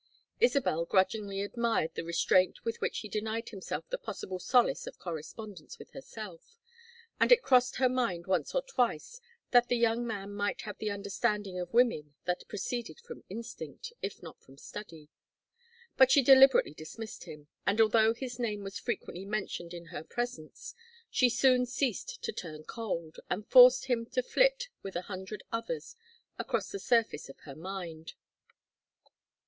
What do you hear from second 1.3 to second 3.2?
admired the restraint with which he